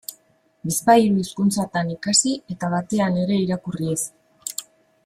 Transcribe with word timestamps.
Bizpahiru 0.69 1.19
hizkuntzatan 1.23 1.91
ikasi 1.97 2.35
eta 2.55 2.73
batean 2.75 3.21
ere 3.27 3.39
irakurri 3.45 3.97
ez. 3.97 4.01